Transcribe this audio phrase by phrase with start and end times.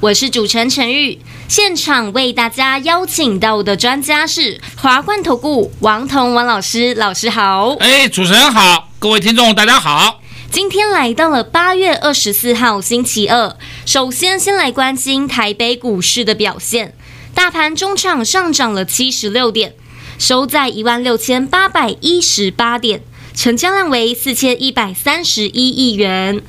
[0.00, 1.18] 我是主持人陈玉。
[1.48, 7.76] 现场为大家邀请到的专家是华冠投顾王彤王老师，老师好。
[7.80, 10.20] 哎，主持人好，各位听众大家好。
[10.50, 16.94] 今天来到了八月二十四号星期二，首先先来关心台北股市的表现，
[17.34, 19.74] 大盘中场上涨了七十六点，
[20.18, 23.02] 收在一万六千八百一十八点，
[23.34, 26.42] 成交量为四千一百三十一亿元。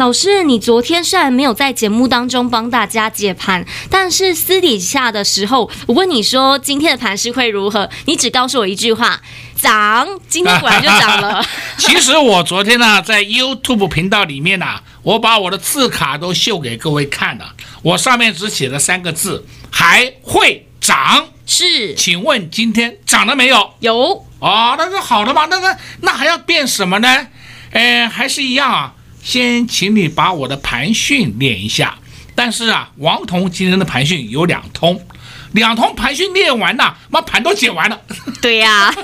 [0.00, 9.20] 老师，你昨天虽然没有在节目当中帮大家解盘，但是私底下的时候，我问你说今天的盘势会如何，你只告诉我一句话：
[9.54, 10.08] 涨。
[10.26, 11.44] 今天果然就涨了。
[11.76, 17.52] 其实我昨天呢，在 YouTube 频道里面呢、啊，我把我的字卡都秀给各位看了，
[17.82, 21.26] 我上面只写了三个字：还会涨。
[21.44, 23.74] 是，请问今天涨了没有？
[23.80, 24.24] 有。
[24.38, 27.26] 哦，那是好的嘛，那个那还要变什么呢？
[27.72, 28.94] 哎，还是一样啊。
[29.22, 31.98] 先请你把我的盘讯练一下，
[32.34, 35.00] 但是啊，王彤今天的盘讯有两通，
[35.52, 38.00] 两通盘讯练完了，那盘都解完了。
[38.40, 38.94] 对呀、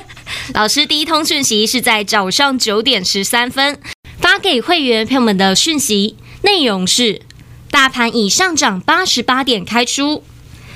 [0.55, 3.79] 老师第一通讯息是在早上九点十三分。
[4.19, 7.23] 发给会员朋友们的讯息，内容是：
[7.71, 10.25] 大盘已上涨八十八点开出，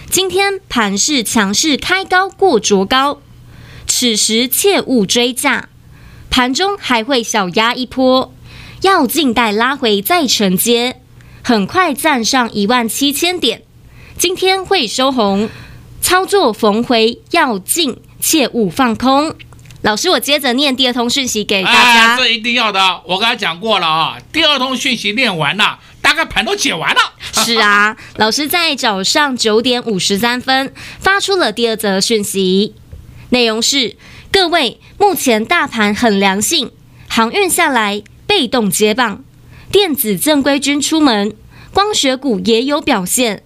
[0.09, 3.21] 今天盘势强势开高过卓高，
[3.87, 5.69] 此时切勿追价，
[6.29, 8.33] 盘中还会小压一波。
[8.83, 11.01] 要静待拉回再承接，
[11.43, 13.63] 很快站上一万七千点。
[14.17, 15.51] 今天会收红，
[16.01, 19.35] 操作逢回要静，切勿放空。
[19.83, 22.15] 老师，我接着念第二通讯息给大家。
[22.15, 24.19] 哎，这一定要的，我刚才讲过了啊。
[24.33, 27.01] 第二通讯息念完了，大概盘都解完了。
[27.33, 32.75] 是啊，老师在早上九点五十三分发出了第二则讯息，
[33.29, 33.97] 内容是：
[34.33, 36.71] 各位，目前大盘很良性，
[37.09, 38.03] 航运下来。
[38.31, 39.25] 被动接棒，
[39.73, 41.35] 电子正规军出门，
[41.75, 43.43] 光学股也有表现，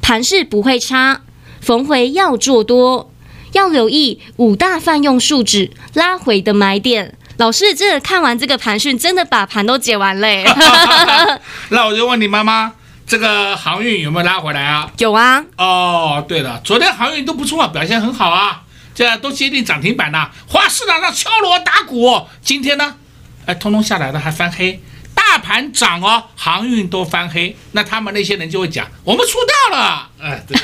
[0.00, 1.22] 盘势不会差，
[1.60, 3.12] 逢回要做多，
[3.54, 7.18] 要留意五大泛用数指拉回的买点。
[7.38, 10.44] 老师，这个看完这个盘讯，真的把盘都解完嘞。
[11.70, 12.72] 那我就问你妈妈，
[13.04, 14.88] 这个航运有没有拉回来啊？
[14.98, 15.44] 有啊。
[15.56, 18.62] 哦，对了，昨天航运都不错，表现很好啊，
[18.94, 22.28] 这都接近涨停板了，花市场上敲锣打鼓。
[22.40, 22.94] 今天呢？
[23.50, 24.80] 哎，通通下来了，还翻黑，
[25.12, 30.08] 大盘涨哦，航运都翻黑，那他们那些人就会讲，我们出掉了。
[30.20, 30.56] 哎，对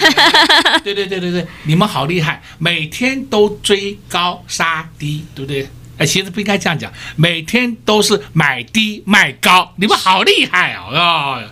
[0.95, 5.69] 对对对对对，你们好厉害，每天都追高杀低，对不对？
[5.99, 10.95] 哎，其实不应该这样讲，每天都是买低卖高，你们好厉害哦。
[10.95, 11.43] 哦，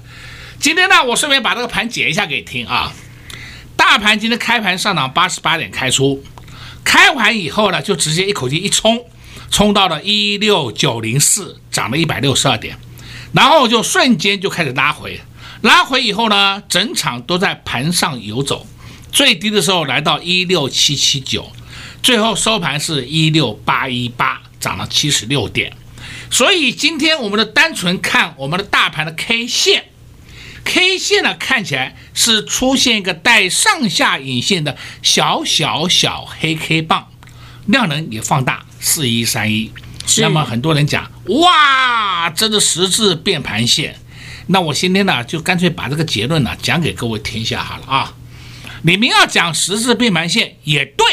[0.61, 2.93] 今天呢，我顺便把这个盘解一下给你听啊。
[3.77, 6.23] 大盘今天开盘上涨八十八点开出，
[6.85, 9.05] 开完以后呢，就直接一口气一冲。
[9.55, 12.77] 冲到了一六九零四，涨了一百六十二点，
[13.33, 15.21] 然后就瞬间就开始拉回，
[15.61, 18.67] 拉回以后呢，整场都在盘上游走，
[19.13, 21.53] 最低的时候来到一六七七九，
[22.03, 25.73] 最后收盘是一六八一八，涨了七十六点。
[26.33, 29.85] 所以今天我们的单纯看我们的大盘的 K 线
[30.65, 37.07] ，K 线呢看起来是出现一个带上下影线的小小小黑 K 棒，
[37.67, 38.67] 量能也放大。
[38.85, 39.73] 四一三一，
[40.19, 43.99] 那么很多人讲哇，这个十字变盘线，
[44.49, 48.13] 那我今天呢就干脆把这个结论呢讲给各位听一下好了啊。
[48.83, 51.07] 你们要讲十字变盘线也对，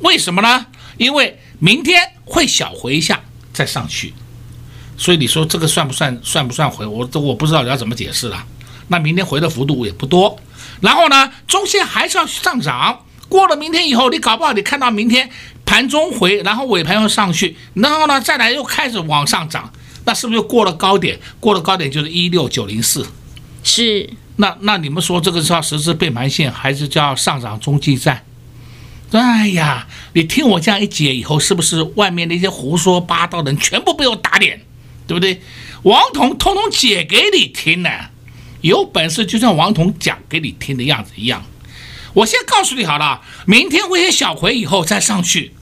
[0.00, 0.66] 为什么呢？
[0.98, 3.22] 因为明天会小回一下
[3.54, 4.12] 再上去，
[4.98, 6.84] 所以你说这个算不算算不算回？
[6.84, 8.44] 我这我不知道你要怎么解释了。
[8.88, 10.38] 那明天回的幅度也不多，
[10.82, 13.06] 然后呢，中线还是要上涨。
[13.28, 15.28] 过了明天以后，你搞不好你看到明天
[15.66, 19.72] 盘中回，然后尾盘又上去，然后呢再来又开始往上涨，
[20.04, 21.18] 那是不是又过了高点？
[21.38, 23.06] 过了高点就是一六九零四，
[23.62, 24.10] 是。
[24.36, 28.24] 那那你们说这个叫十字背盘线，还是叫上涨中继站？
[29.10, 34.60] 哎呀，你听我这样一解以后，是不是外面那些胡说八道的人全部被我打脸，
[35.06, 35.40] 对不对？
[35.82, 37.90] 王彤通通解给你听呢，
[38.60, 41.44] 有本事就像王彤讲给你听的样子一样。
[42.14, 45.54] 我先告诉你好了，明天会先小回以后再上去，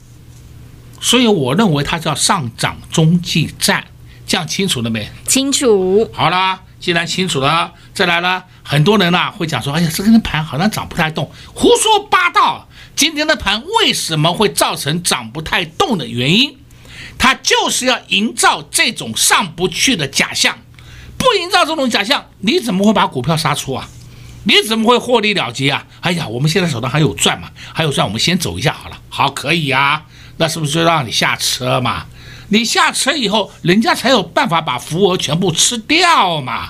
[1.01, 3.85] 所以我认为它叫上涨中继站，
[4.25, 5.09] 这样清楚了没？
[5.27, 6.09] 清楚。
[6.13, 12.67] 好了，既然清楚了，再来了，很多人呢、啊、会讲说，哎呀，这根盘好像涨不太动，胡说八道。
[12.95, 16.57] 今天的盘为什么会造成涨不太动的原因？
[17.19, 20.57] 它就是要营造这种上不去的假象。
[21.17, 23.87] 不营造这种假象，你怎么会把股票杀出啊？
[24.47, 25.85] 你怎么会获利了结啊？
[25.99, 28.97] 哎呀，我们现在手上还有赚嘛，还有赚，我们先走一下好了。
[29.09, 30.03] 好，可以啊。
[30.37, 32.05] 那是不是就让你下车嘛？
[32.47, 36.69] 你下车以后，人家才有办法把浮额全部吃掉嘛，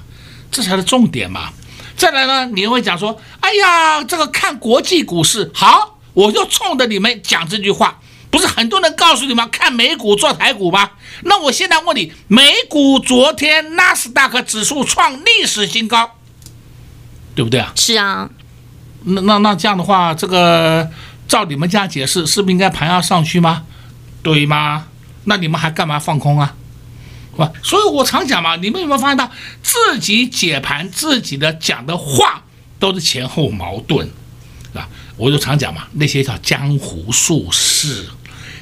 [0.50, 1.52] 这才是重点嘛。
[1.96, 8.00] 再来呢，你会讲说，哎呀，这个看国际股市好，我就冲着你们讲这句话。
[8.32, 10.90] 不是很多人告诉你们看美股做台股吗？
[11.22, 16.17] 那我现在问你，美股昨天纳斯达克指数创历史新高，
[17.38, 17.72] 对不对啊？
[17.76, 18.28] 是啊。
[19.04, 20.90] 那那那这样的话，这个
[21.28, 23.64] 照你们这样解释，是不是应该盘要上去吗？
[24.24, 24.88] 对吗？
[25.26, 26.56] 那你们还干嘛放空啊？
[27.34, 27.52] 是吧？
[27.62, 29.30] 所以我常讲嘛，你们有没有发现到
[29.62, 32.42] 自己解盘自己的讲的话
[32.80, 34.10] 都是前后矛盾，
[34.74, 34.90] 是吧？
[35.16, 38.08] 我就常讲嘛，那些叫江湖术士，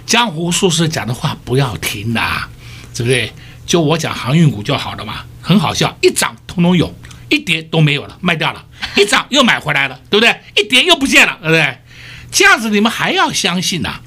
[0.06, 2.50] 江湖术士讲的话不要听呐、啊，
[2.94, 3.32] 对不对？
[3.66, 6.94] 就我讲航运股就好了嘛，很好笑，一涨通通有，
[7.30, 8.60] 一跌都没有了，卖掉了；
[8.96, 10.36] 一涨又买回来了，对不对？
[10.56, 11.78] 一跌又不见了，对不对？
[12.32, 14.02] 这样子你们还要相信呐、啊？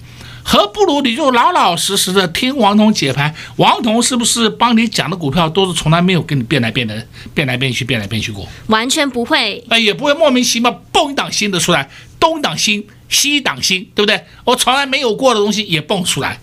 [0.44, 8.48] 何不如你就老老实实的听王彤解盘，王彤是不是帮你讲的股票都是从来没有跟你变来变的，变来变去，变来变去过？
[8.68, 14.24] 完全不会，哎，也不会莫名其妙蹦一档新的出来，东档新，西档新，对不对？
[14.44, 16.38] 我从来没有过的东西也蹦出来，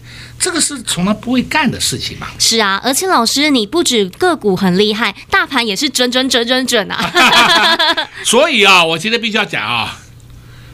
[0.45, 2.27] 这个是从来不会干的事情嘛。
[2.37, 7.11] 是啊，而且老师，你不止个股很厉害，大盘也是准准准准准啊。
[8.23, 9.97] 所以啊，我今天必须要讲啊。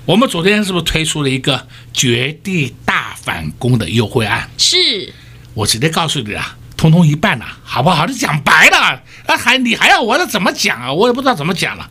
[0.06, 4.50] 我们昨天是不是推出了一个绝地大反攻的优惠案？
[4.58, 5.14] 是，
[5.54, 8.06] 我直接告诉你啊，通通一半呐，好不好？
[8.06, 10.92] 你讲白了，那还你还要我这怎么讲啊？
[10.92, 11.90] 我也不知道怎么讲了。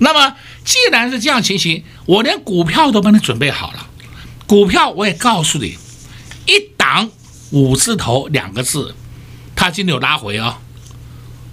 [0.00, 3.86] 那么既然是这样情形，我连股票都帮你准备好了，
[4.46, 5.78] 股票我也告诉你，
[6.46, 7.10] 一档
[7.50, 8.94] 五字头两个字，
[9.54, 10.58] 它今天有拉回哦，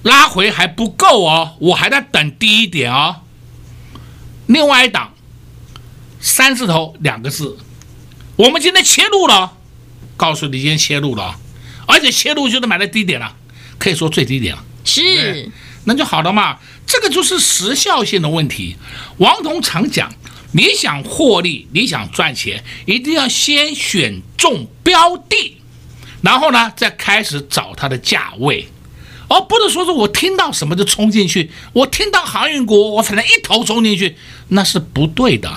[0.03, 3.21] 拉回还不够哦，我还在等低一点哦。
[4.47, 5.13] 另外一档。
[6.23, 7.57] 三字头两个字，
[8.35, 9.53] 我们今天切入了，
[10.15, 11.35] 告诉你今天切入了，
[11.88, 13.35] 而且切入就是买在低点了，
[13.79, 15.49] 可以说最低点了，是，
[15.85, 16.59] 那就好了嘛。
[16.85, 18.77] 这个就是时效性的问题。
[19.17, 20.13] 王彤常讲，
[20.53, 25.57] 你想获利，你想赚钱，一定要先选中标的，
[26.21, 28.68] 然后呢，再开始找它的价位，
[29.30, 34.18] 而不是说是我听到什么就冲进去，我听到航运股，我反正一头冲进去，
[34.50, 35.50] 那是不对的。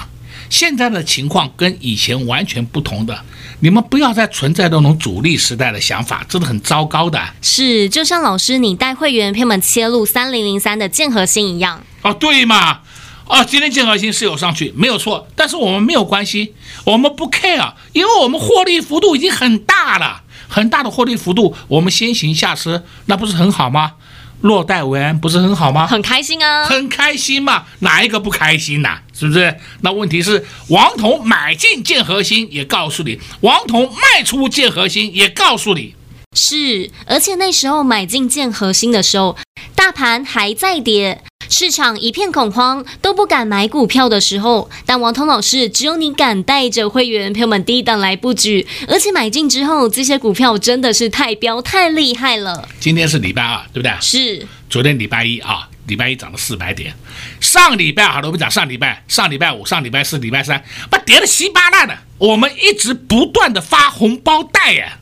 [0.48, 3.24] 现在的情况跟以前完全不同的，
[3.60, 7.20] 你们不要再存在那种主力时代的想法，真的很糟糕的。
[7.42, 11.82] 是，就像老师你带会员朋友们切入三零零三的建核心一样。
[12.02, 12.82] 哦，对嘛？
[13.26, 16.54] 哦，今天建和兴是有上去，没有错，但是我们没有关系，
[16.84, 23.92] 我们不 care，因为我们获利幅度已经很大了，很大的获利幅度，我们先行下车，那不是很好吗？
[24.40, 25.86] 落袋为安不是很好吗？
[25.86, 29.02] 很开心啊，很开心嘛，哪一个不开心呐、啊？
[29.14, 29.56] 是不是？
[29.80, 35.94] 那问题是王彤买进建核心也告诉你，王彤卖出建核心也告诉你，
[36.36, 36.90] 是。
[37.06, 39.34] 而且那时候买进建核心的时候，
[39.84, 41.20] 大盘还在跌。
[41.50, 52.66] 市场一片恐慌，都不敢买股票的时候，但王通老师只有你敢带着会员朋友们低档来布局，而且买进之后，这些股票真的是太彪太厉害了。
[52.80, 53.94] 今天是礼拜二，对不对？
[54.00, 54.46] 是。
[54.70, 56.94] 昨天礼拜一啊，礼拜一涨了四百点。
[57.38, 61.94] 上礼拜好了，我们讲上礼拜，上礼拜五、上礼拜四、礼拜三，把跌的稀巴烂的。
[62.16, 64.96] 我们一直不断的发红包袋呀，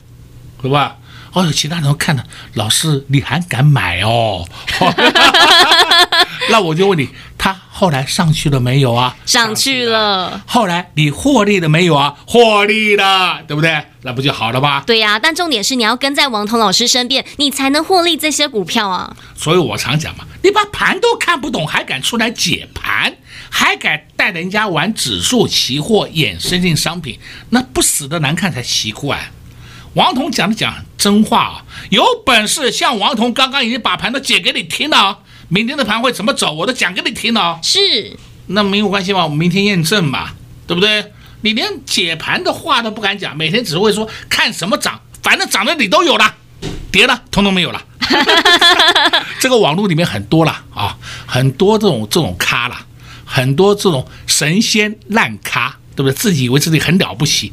[0.61, 0.97] 对吧？
[1.33, 2.25] 哦，有其他人看了，
[2.55, 4.47] 老师你还敢买哦？
[6.51, 7.09] 那我就问你，
[7.39, 9.17] 他后来上去了没有啊？
[9.25, 10.43] 上去了。
[10.47, 12.15] 后来你获利了没有啊？
[12.27, 13.87] 获利了，对不对？
[14.03, 14.83] 那不就好了吗？
[14.87, 19.17] 对呀、啊，但重点是你要跟在王彤老师身边，你才能获利这些股票啊。
[19.37, 23.15] 所以我常讲嘛，你把盘都看不懂，还敢出来解盘，
[23.49, 27.19] 还敢带人家玩指数期货、衍生性商品，
[27.51, 29.31] 那不死的难看才奇怪。
[29.95, 35.19] 王彤讲的讲真话啊，有本事像王彤刚刚已经把盘都解给你听了，
[35.49, 37.59] 明天的盘会怎么走，我都讲给你听了。
[37.63, 40.31] 是，那没有关系嘛，我们明天验证嘛，
[40.67, 41.13] 对不对？
[41.43, 46.37] 你连解盘的话都不敢讲，每天只会说看什么涨，反正涨的你都有了，
[46.91, 47.83] 跌了通通没有了。
[49.41, 50.97] 这个网络里面很多了啊，
[51.27, 52.87] 很多这种这种咖了，
[53.27, 55.77] 很多这种神仙烂咖。
[55.95, 56.15] 对不对？
[56.15, 57.53] 自己以为自己很了不起，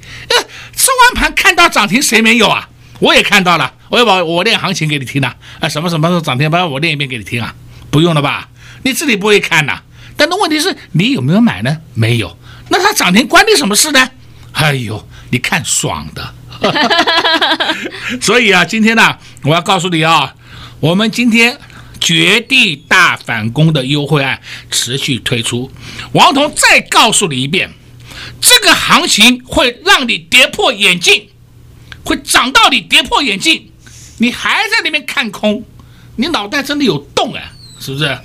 [1.13, 2.67] 盘看到涨停，谁没有啊？
[2.99, 7.55] 我也看到了，我要把我练行情给你听呐，啊，什么什么时候涨停，把我练一遍给你听啊？
[7.89, 8.49] 不用了吧？
[8.83, 9.79] 你自己不会看呐？
[10.17, 11.77] 但是问题是你有没有买呢？
[11.93, 12.37] 没有。
[12.69, 14.09] 那它涨停关你什么事呢？
[14.51, 16.33] 哎呦，你看爽的。
[18.19, 20.35] 所以啊，今天呢、啊，我要告诉你啊，
[20.81, 21.57] 我们今天
[22.01, 25.71] 绝地大反攻的优惠案持续推出。
[26.11, 27.71] 王彤再告诉你一遍，
[28.41, 31.29] 这个行情会让你跌破眼镜，
[32.03, 33.71] 会涨到你跌破眼镜，
[34.17, 35.63] 你还在那边看空，
[36.15, 38.19] 你脑袋真的有洞啊，是不是？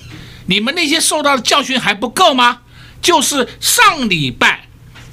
[0.46, 2.60] 你们那些受到的教训还不够吗？
[3.00, 4.68] 就是上礼拜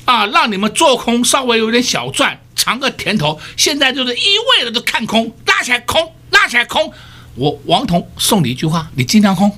[0.05, 4.19] 啊，让你们做空稍微有点小赚，尝个甜头，现在就是一
[4.59, 6.91] 味的都看空，拉起来空，拉起来空。
[7.35, 9.57] 我王彤送你一句话，你尽量空。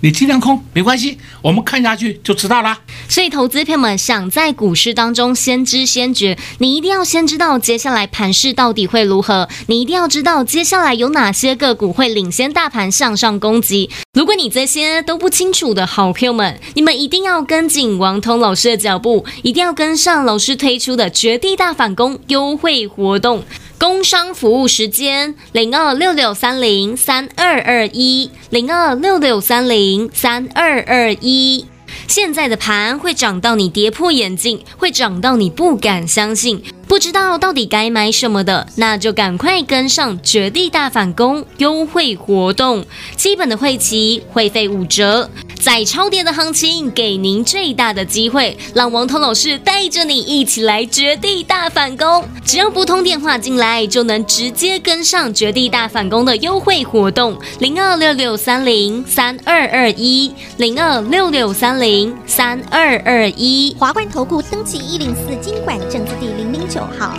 [0.00, 2.78] 你尽量空没关系，我们看下去就知道了。
[3.08, 9.48] 所以，投资朋友们想在股市当中先知先觉，你一定要先知道接下来盘势到底会如何。
[9.66, 13.90] 你一定要知道接下来有哪些个股会领先大盘向上攻击。
[14.14, 23.44] 如果你这些都不清楚的好朋友们，你们一定要跟紧王彤老师的脚步，一定要跟上老师推出的绝地大反攻优惠活动。
[23.80, 31.64] 工商服务时间零二六六三零三二二一零二六六三零三二二一。
[32.06, 45.30] 现在的盘会涨到你跌破眼镜，会涨到你不敢相信，不知道到底该买什么的，那就赶快跟上绝地大反攻优惠活动，基本的会期会费五折。
[45.60, 52.24] 在超跌的行情，给您最大的机会，让王彤老师带着你一起来绝地大反攻。
[52.44, 63.76] 只要拨通电话进来，就能直接跟上绝地大反攻的优惠活动，零二六六三零三二二一，零二六六三零三二二一。
[63.78, 67.12] 华冠投顾登记一零四金管证字第零零九号。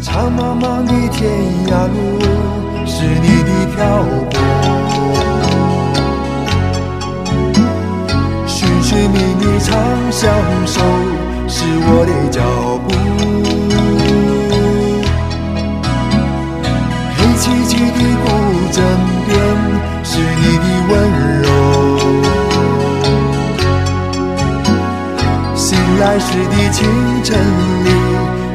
[0.00, 1.18] 长茫茫的天
[1.66, 1.96] 涯路，
[2.86, 3.76] 是你的漂
[4.30, 4.32] 泊。
[8.46, 9.68] 寻寻觅觅长
[10.10, 10.30] 相
[10.66, 10.80] 守，
[11.48, 12.40] 是我的脚
[12.84, 12.86] 步。
[17.16, 18.26] 黑漆漆的古
[18.72, 18.76] 镇
[19.26, 19.30] 边，
[20.04, 20.92] 是你的温
[21.42, 21.46] 柔。
[26.08, 26.88] 来时的清
[27.22, 27.36] 晨
[27.84, 27.86] 里，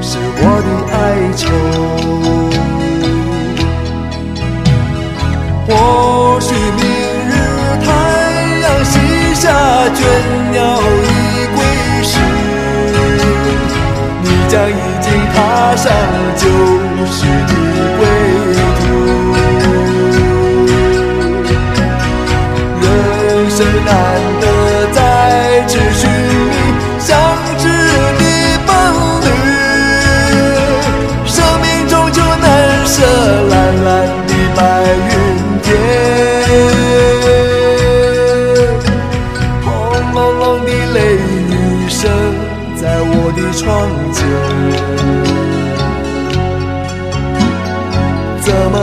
[0.01, 0.98] 是我的哀
[1.38, 1.41] 愁。
[5.67, 5.69] 或
[6.41, 6.48] 许
[6.79, 6.83] 明
[7.29, 7.31] 日
[7.86, 7.88] 太
[8.63, 8.91] 阳西
[9.36, 9.43] 下。
[9.93, 9.98] 倦
[10.51, 11.13] 鸟已
[11.55, 11.57] 归
[12.03, 12.12] 时，
[14.24, 15.36] 你将已经踏
[15.75, 15.86] 上
[16.36, 16.41] 旧
[17.05, 17.17] 时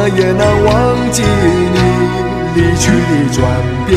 [0.08, 1.78] 也难忘记你
[2.54, 3.38] 离去的转
[3.86, 3.90] 变。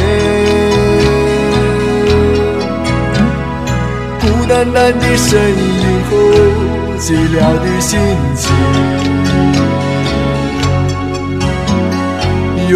[4.22, 6.12] 孤单单的身影后，
[7.00, 7.92] 寂寥的心
[8.36, 8.44] 情，
[12.70, 12.72] 永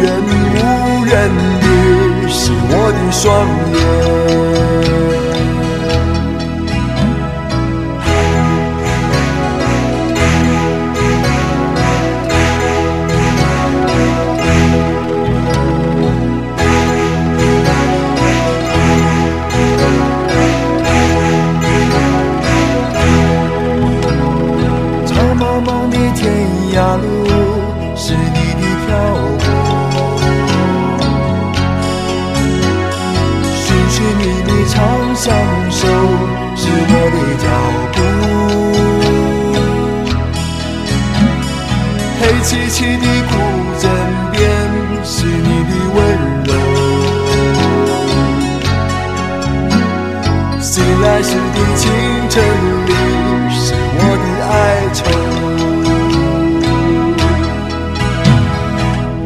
[0.00, 0.04] 远
[0.54, 0.56] 无
[1.04, 1.14] 人
[1.60, 1.66] 的
[2.28, 3.22] 是我的双
[3.74, 5.17] 眼。
[34.10, 34.76] 与你长
[35.14, 35.26] 相
[35.70, 35.86] 守
[36.56, 37.46] 是我的脚
[37.92, 37.96] 步
[42.20, 43.32] 黑漆漆的孤
[43.78, 43.84] 枕
[44.32, 44.36] 边
[45.04, 45.96] 是你的温
[46.44, 46.50] 柔
[50.60, 51.82] 醒来时的清
[52.28, 52.34] 晨
[52.86, 52.92] 里
[53.50, 54.52] 是我的哀
[54.94, 54.98] 愁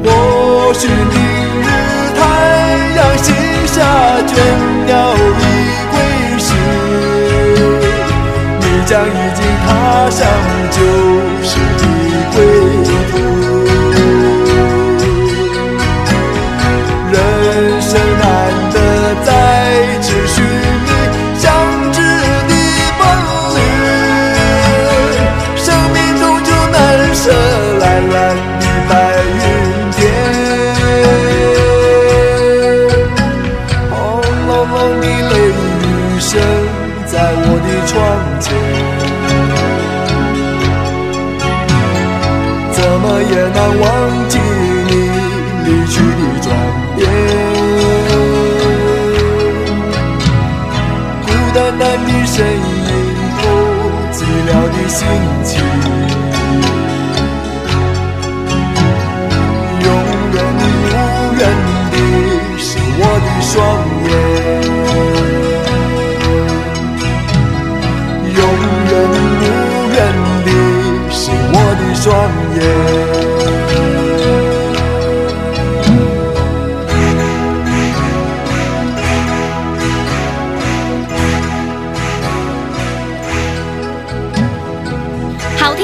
[0.04, 0.06] 或
[0.74, 1.20] 许明
[1.62, 1.64] 日
[2.14, 2.20] 太
[2.96, 3.26] 阳西
[3.66, 3.74] 下
[4.26, 4.71] 倦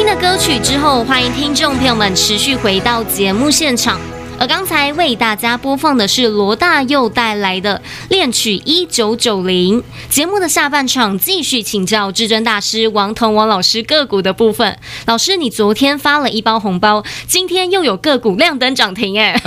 [0.09, 4.01] 的歌曲之后，欢迎听众朋友们持续回到节目现场。
[4.39, 9.85] 而刚才为大家播放的是罗大佑带来的恋曲一九九零。
[10.09, 14.79] 节目的下半场继续请教至尊大师王彤王老师个股的部分。
[15.05, 19.39] 老师，你昨天发了一包红包，今天又有个股亮灯涨停，哎，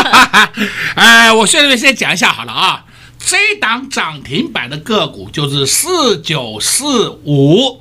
[0.96, 2.84] 哎，我现在先讲一下好了啊，
[3.18, 7.80] 这档涨停板的个股就是四九四五，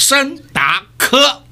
[0.00, 1.42] 升达科。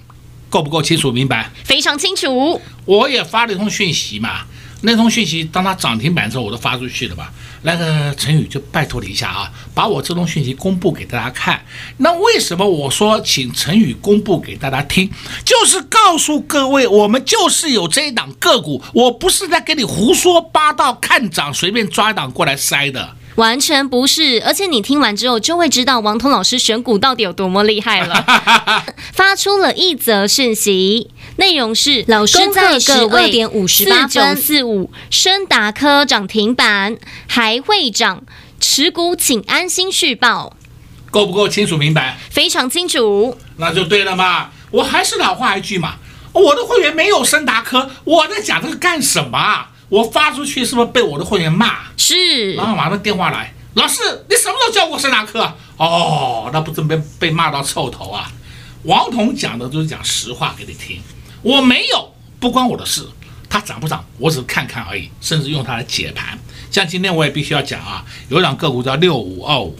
[0.50, 1.50] 够不够清楚明白？
[1.62, 2.58] 非常清楚。
[2.86, 4.46] 我也发了一通讯息嘛，
[4.80, 7.30] 那通讯息当它涨停板之后，我都发出去了吧。
[7.62, 11.60] 那个陈宇就拜托你一下啊，把我这通讯息公布给大家看。
[11.98, 15.10] 那为什么我说请陈宇公布给大家听？
[15.44, 23.17] 就是告诉各位，我们就是有这一档个股，我不是在跟你胡说八道，看涨随便抓一档过来塞的。
[23.38, 28.24] 完全不是，而且你听完之后就会知道王彤老师选股到底有多么厉害了。
[29.14, 38.24] 发出了一则讯息，内容是：老师在十二点五十八分，四九四五升达科涨停板还会涨，
[38.58, 40.56] 持股请安心续报。
[41.12, 42.18] 够不够清楚明白？
[42.28, 44.50] 非常清楚，那就对了嘛。
[44.72, 45.94] 我还是老话一句嘛，
[46.32, 49.66] 我的会员没有升达科，我在讲这个干什么？
[49.88, 51.78] 我发出去是不是被我的会员骂？
[51.96, 55.54] 是，然后马上电话来，老师，你什么时候教过升达科？
[55.76, 58.30] 哦，那不真被被骂到臭头啊！
[58.84, 61.00] 王彤讲的都是讲实话给你听，
[61.42, 63.06] 我没有，不关我的事，
[63.48, 66.38] 它涨不涨，我只是看看而已，甚至用它来解盘。
[66.70, 69.76] 像今天我也必须要讲啊，有一档个股叫六五二五，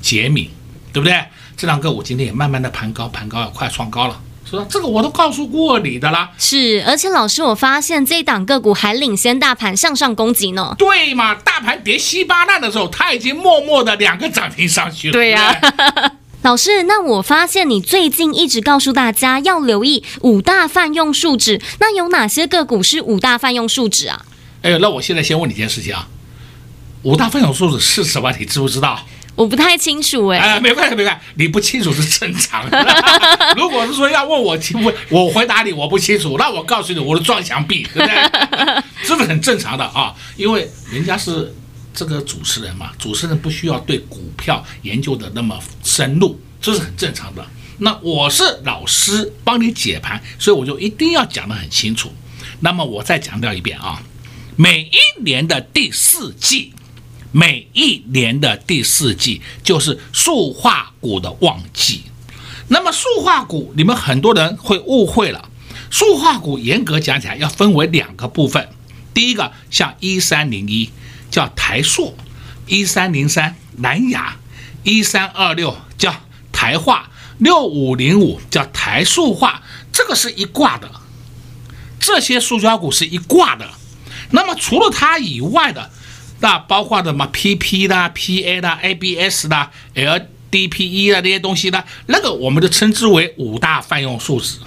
[0.00, 0.50] 杰敏，
[0.92, 1.22] 对不对？
[1.56, 4.20] 这两个股今天也慢慢的盘高，盘高要快创高了。
[4.68, 10.74] 这个我都告诉过你的啦，是，而且老师，我发现这一档个股还领先大盘向上攻击呢。
[10.78, 15.12] 对嘛，大盘跌稀巴烂的时候，它已经默默的两个涨停上去了。
[15.12, 15.58] 对呀、
[15.96, 16.12] 啊，
[16.42, 24.26] 老师，那我发现你最近一直告诉大家要留意五大泛用数值，那有哪些个股是五大泛用数值啊？
[24.62, 26.08] 哎，那我现在先问你一件事情啊，
[27.02, 28.32] 五大泛用数值是什么？
[28.38, 29.00] 你知不知道？
[29.34, 32.78] 我不太清楚哎，哎，没关系，没关系，你不清楚是正常的。
[33.56, 38.82] 如果是说要问我清不，我回答你我不清楚，那我告诉你，我的撞墙壁，对不对？
[39.02, 41.52] 这是很正常的啊，因为人家是
[41.94, 47.44] 这个主持人嘛，主持人不需要对股票研究的那么深入，这是很正常的。
[47.78, 52.12] 那我是老师，帮你解盘，所以我就一定要讲得很清楚。
[52.60, 54.02] 那么我再强调一遍啊，
[54.56, 56.74] 每一年的第四季。
[57.32, 62.02] 每一年的第四季就是塑化股的旺季，
[62.68, 65.48] 那么塑化股你们很多人会误会了，
[65.90, 68.68] 塑化股严格讲起来要分为两个部分，
[69.14, 70.90] 第一个像一三零一
[71.30, 72.14] 叫台塑，
[72.66, 74.36] 一三零三南亚，
[74.82, 76.14] 一三二六叫
[76.52, 80.90] 台化，六五零五叫台塑化，这个是一挂的，
[81.98, 83.70] 这些塑胶股是一挂的，
[84.32, 85.90] 那么除了它以外的。
[86.42, 94.58] 那包括的嘛，PP 啦、PA 啦、ABS 啦、LDPE 啦这些东西呢，那个我们就称之为五大泛用数值。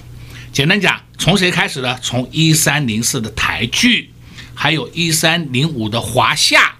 [0.53, 1.99] 简单讲，从谁开始呢？
[2.01, 4.09] 从一三零四的台聚，
[4.53, 6.75] 还有一三零五的华夏，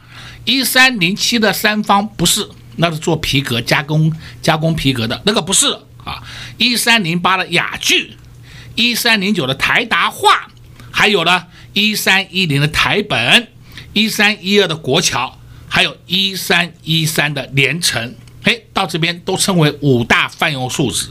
[0.46, 6.24] 一三零七的三方不是，那是做皮革加工加工皮革的那个不是啊。
[6.58, 8.14] 一三零八的雅聚，
[8.76, 10.48] 一三零九的台达化，
[10.90, 13.50] 还有呢一三一零的台本。
[13.96, 21.08] 一三一二的国桥，还有一三一三的联成，哎，到这边都称为五大泛用数值。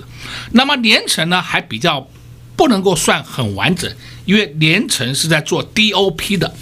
[0.52, 2.06] 那么联成呢，还比较
[2.56, 3.90] 不能够算很完整，
[4.26, 6.54] 因为联成是在做 DOP 的，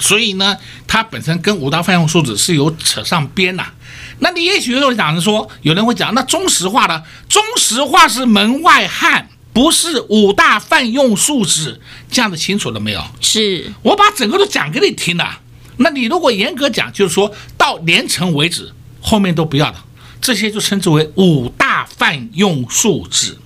[0.00, 3.72] 所以呢，它本身跟五大泛用数值是有扯上边呐。
[4.20, 7.02] 那你也许有人讲说，有人会讲，那中石化呢？
[7.28, 9.28] 中石化是门外汉。
[9.52, 13.04] 不是五大泛用数值，这样的清楚了没有？
[13.20, 15.40] 是，我把整个都讲给你听了。
[15.76, 19.78] 那你如果严格讲，就是说到连成为止，后面都不要的，
[20.20, 23.36] 这些就称之为五大泛用树脂。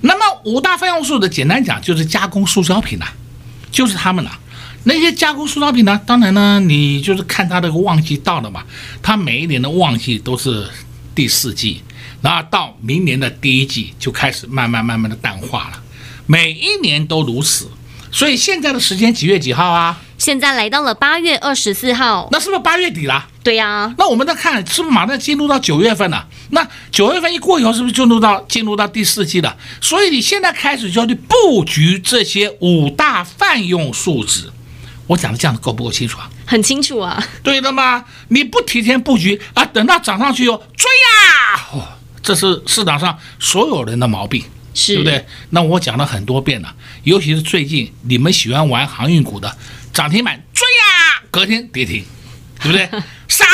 [0.00, 3.12] 那么五大泛用树脂，简单讲就是加工塑胶品呐、啊，
[3.70, 4.40] 就是他们呐、啊。
[4.84, 6.00] 那些加工塑胶品呢？
[6.06, 8.64] 当然呢，你就是看它这个旺季到了嘛。
[9.02, 10.66] 它每一年的旺季都是
[11.18, 11.82] 第四季，
[12.22, 15.82] 然后到明年的第一季就开始慢慢慢慢的淡化了。
[16.26, 17.68] 每一年都如此。
[18.12, 20.00] 所以现在的时间几月几号啊？
[20.16, 22.28] 现在来到了八月二十四号。
[22.30, 23.26] 那是不是八月底了？
[23.42, 23.94] 对呀、啊。
[23.98, 26.24] 那我们再看，是不是马上进入到九月份了？
[26.50, 29.56] 那九月份一过以后，是不是就进入到进入到第四季了？
[29.80, 34.52] 所以你现在开始就要去布局这些五大泛用树脂。
[35.08, 36.30] 我讲的这样子够不够清楚啊？
[36.46, 37.20] 很清楚啊。
[37.42, 41.88] 对的嘛，你不提前布局啊，等到涨上去又追呀、啊哦，
[42.22, 44.44] 这是市场上所有人的毛病，
[44.74, 45.26] 是对不对？
[45.50, 49.56] 那我讲了很多遍了，尤其是最近你们喜欢玩航运股的，
[49.92, 52.04] 涨停板追呀、啊，隔天跌停，
[52.62, 52.88] 对不对？
[53.28, 53.44] 杀，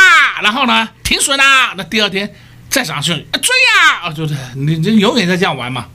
[0.42, 2.34] 然后呢停损啊，那第二天
[2.68, 4.36] 再涨上去啊追呀，啊，对不对？
[4.54, 5.86] 你你永远在这样玩嘛。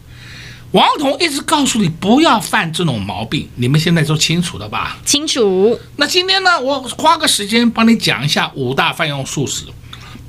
[0.72, 4.98] 王彤一直告诉你不要犯这种毛病，你们现在都清楚了吧？
[5.04, 5.80] 清楚。
[5.96, 9.66] 那今天呢，我花个时间帮你讲一下五大泛用树脂。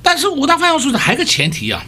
[0.03, 1.85] 但是五大泛用树脂还有个前提啊，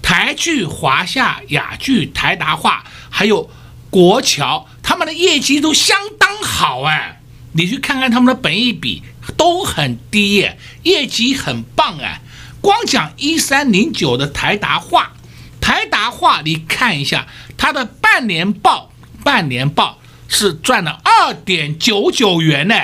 [0.00, 3.50] 台剧、华夏、雅剧、台达化，还有
[3.90, 7.20] 国桥，他们的业绩都相当好哎。
[7.52, 9.02] 你去看看他们的本益比
[9.36, 12.22] 都很低耶，业绩很棒哎。
[12.62, 15.12] 光讲一三零九的台达化，
[15.60, 17.26] 台达化你看一下。
[17.56, 18.90] 它的半年报，
[19.22, 22.74] 半年报是赚了二点九九元呢，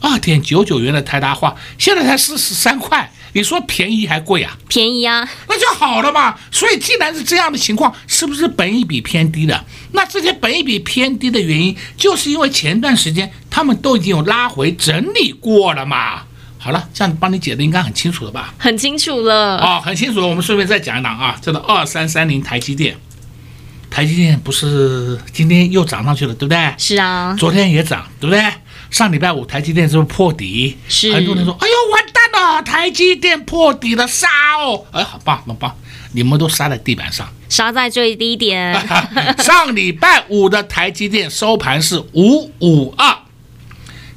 [0.00, 4.58] 二点九九元的台达化，现在才四十三块，你说便宜还贵啊？
[4.68, 6.38] 便宜啊，那就好了嘛。
[6.50, 9.64] 所以既然是这样的情况，是不是本益比偏低的？
[9.92, 16.24] 那这些本益比偏低的原因，就是因为前段时间他们都已经有拉回整理过了嘛。
[16.62, 18.54] 好了，这样帮你解的应该很清楚了吧？
[18.56, 20.26] 很清楚了啊、哦，很清楚了。
[20.28, 22.96] 我们顺便再讲一讲啊，这个二三三零台积电。
[23.90, 26.74] 台积电不是今天又涨上去了，对不对？
[26.78, 28.42] 是啊，昨天也涨，对不对？
[28.90, 30.78] 上礼拜五台积电是不是破底？
[30.88, 31.12] 是。
[31.12, 35.74] 很多人说：“哎呦，完蛋了，台积电破底了，杀哦！”哎，好棒，好棒！
[36.12, 38.74] 你们都杀在地板上，杀在最低点。
[39.38, 43.14] 上礼拜五的台积电收盘是五五二，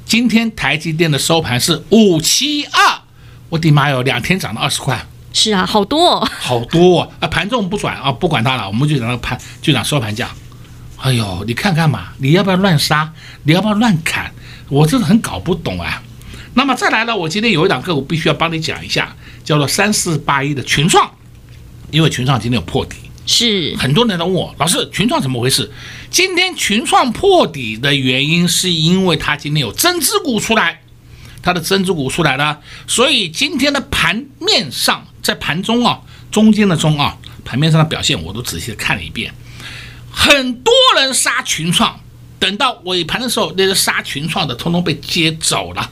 [0.06, 3.00] 今天台积电的收盘是五七二，
[3.48, 5.04] 我的妈哟，两天涨了二十块。
[5.32, 7.08] 是啊，好多、哦，好多啊！
[7.18, 10.30] 啊，盘中不转啊，不管它了，我们就讲那个盘，就讲收盘价。
[10.98, 13.12] 哎呦，你看看嘛，你要不要乱杀？
[13.42, 14.32] 你要不要乱砍？
[14.68, 16.00] 我真的很搞不懂啊。
[16.54, 21.10] 那么再来呢，我今天有一档个股必须要帮你讲一下，叫做三四八一的群创，
[21.90, 25.70] 因为群创今天有破底，是很多人都问我，老师群创怎么回事？
[26.10, 30.80] 今天群创破底的原因是因为它今天有增资股出来，
[31.42, 35.06] 它的增资股出来了，所以今天的盘面上。
[35.22, 35.98] 在盘中啊，
[36.30, 39.34] 中间的中啊，盘面上的表现我都仔细的看了一遍，
[40.08, 41.98] 很多人杀群创，
[42.38, 45.90] 等到尾盘的时候，那个杀群创的通通被接走了，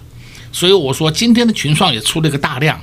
[0.52, 2.80] 所以我说今天的群创也出了一个大量，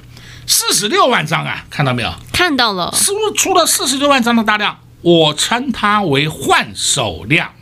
[0.52, 2.14] 四十六万张啊，看到没有？
[2.34, 4.78] 看到了，是不是出了四十六万张的大量？
[5.00, 7.54] 我称它为换手量，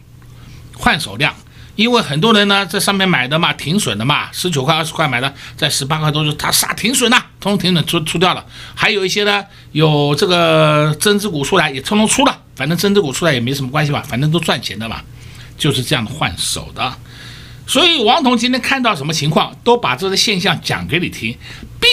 [0.75, 1.35] 换手量。
[1.75, 8.43] 因为很多人呢在上面买的嘛，停损的嘛，十九块、二十块买的，在十八块多就他杀停损了，通通停损出出掉了。
[8.73, 14.99] 还有一些呢，有这个增资股出来也通通出了，反正增资股出来也没什么关系吧，反正都赚钱的嘛，
[15.59, 16.91] 就是这样的换手的。
[17.67, 21.37] 所以王彤今天看到什么情况，都把这个现象讲给你听，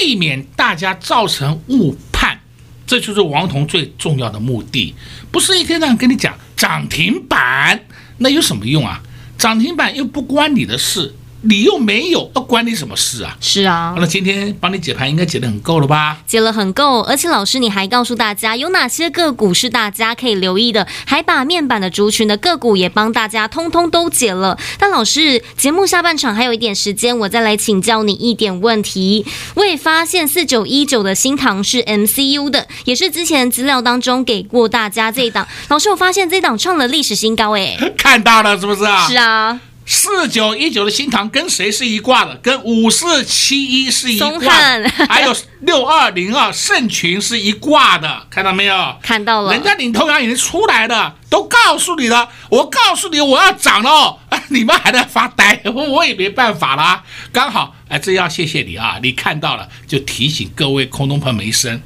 [0.00, 2.38] 避免大家造成误判，
[2.86, 4.94] 这就是王彤最重要的目的。
[5.30, 7.86] 不是一天到晚跟你讲涨停板，
[8.18, 9.02] 那有什么用啊？
[9.38, 11.14] 涨停板又不关你的事。
[11.42, 13.36] 你又没有，要关你什么事啊？
[13.40, 16.18] 是啊，那今天帮你解盘，应该解得很够了吧？
[16.26, 24.58] 解了很够，而且老师你还告诉大家有哪些个股是大家可以留意的，还把面板的族群的个股也帮大家通通都解了。
[24.78, 29.24] 但老师，节目下半场还有一点时间，我再来请教你一点问题。
[29.54, 35.46] 我也发现四九一九的新塘是 MCU 的，也是之前资料当中给过大家这一档。
[35.68, 39.06] 老师，我发现这一档创了历史新高，哎， 看到了是不是啊？
[39.06, 39.60] 是啊。
[39.88, 42.34] 四九一九的新塘跟谁是一挂的？
[42.42, 48.96] 跟五四七一是一挂的， 还有六二零二盛群是一挂的，看到没有？
[49.00, 52.28] 看到了，人家领头羊已经出来了，都告诉你了。
[52.50, 54.18] 我告诉你我要涨了，
[54.48, 57.04] 你们还在发呆，我也没办法啦。
[57.32, 61.80] 刚好，哎，这要谢谢你啊，你看到了就提醒各位空中朋友们一声。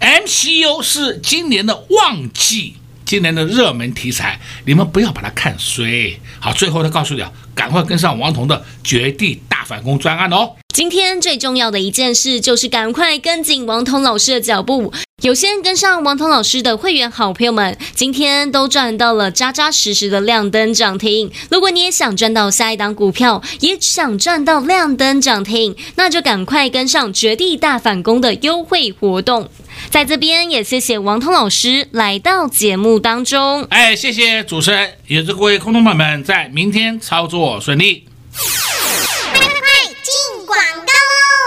[0.00, 6.18] MCU 是今年的旺季，今年的热门题材，你们不要把它看衰。
[6.40, 10.52] 好，最后他告诉你啊，赶快跟上王彤的绝地大反攻专案哦。
[10.74, 14.92] 今天最重要的一件事就是赶快跟紧王彤老师的脚步。
[15.22, 21.30] 有先跟上王彤老师的会员好朋友们，今天都赚到了扎扎实实的亮灯涨停。
[21.48, 29.48] 如果你也想赚到下一档股票，也想赚到亮灯涨停，那就赶快跟上绝地大反攻的优惠活动。
[29.90, 33.62] 在这边也谢谢王彤老师来到节目当中。
[33.70, 38.06] 哎，谢谢主持人，也祝各位空头朋友们在明天操作顺利。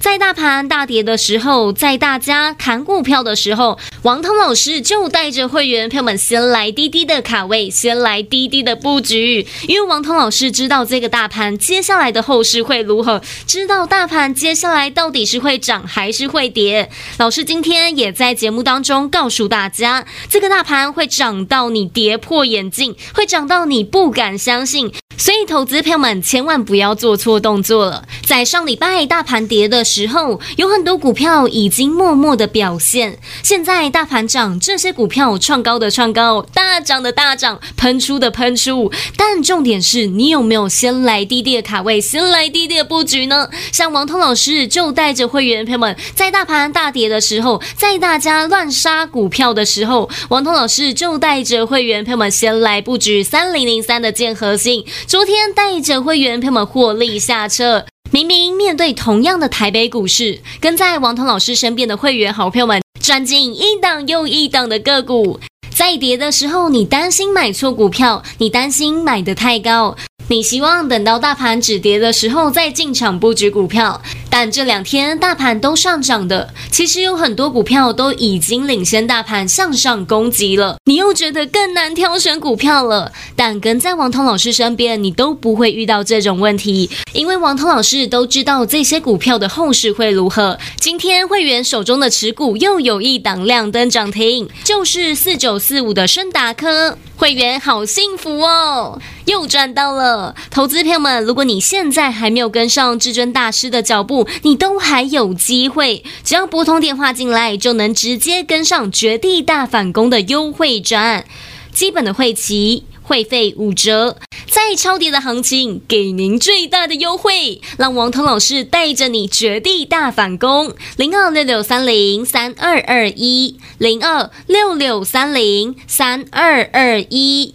[0.00, 9.46] 在大盘大跌的时候，在大家砍股票的时候，王通老师就带着会员朋友们先来低低的卡位，先来低低的布局。
[9.68, 16.90] 因为王通老师知道这个大盘接下来的后市会如何，知道大盘接下来到底是会涨还是会跌。
[17.18, 24.90] 老师今天也在节目当中告诉大家，这个大盘会涨到你跌破眼镜，会涨到你不敢相信。
[25.18, 28.04] 所以，投资朋友们千万不要做错动作了。
[28.24, 33.18] 在上礼拜大盘跌的时候，有很多股票已经默默的表现。
[33.42, 38.92] 现在大盘涨，这些股票创高的创高，大涨的大涨，喷出的喷出。
[39.16, 43.48] 但重点是你有没有先来低低的卡位，先来低低的布局呢？
[43.72, 54.84] 像王通老师就带着会员朋友们，在大盘大跌的时候，在大家乱杀股票的时候，王通老师就带着会员朋友们先来布局三零零三的建核心。
[55.06, 65.38] 昨天带着会员朋友们获利下车，明明面对同样的台北股市，跟在王彤老师身边的会员好朋友们赚进一档又一档的个股，
[65.70, 69.96] 在跌的时候，你担心买错股票，你担心买的太高，
[70.30, 74.00] 你希望等到大盘止跌的时候再进场布局股票。
[74.32, 83.10] 但这两天大盘都上涨的，其实有很多股票都已经领先大盘向上攻击了，你又觉得更难挑选股票了。
[83.34, 90.56] 但跟在王彤老师身边，你都不会遇到这种问题，因为王彤老师都知道这些股票的后市会如何。
[90.78, 100.19] 今天会员手中的持股又有一档亮灯涨停，就是四九四五的升达科，会员好幸福哦，又赚到了。
[100.50, 111.24] 投资朋友们，如果你现在还没有跟上至尊大师的脚步，你都还有机会，只要拨通电话进来，就能直接跟上绝地大反攻的优惠专案，
[111.72, 114.16] 基本的会期会费五折，
[114.48, 127.54] 在超跌的行情给您最大的优惠，让王腾老师带着你绝地大反攻，零二六六三零三二二一，零二六六三零三二二一，